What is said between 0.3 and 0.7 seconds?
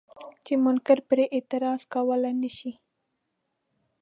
چې